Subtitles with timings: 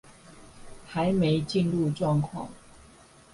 [0.87, 2.47] 還沒進入狀況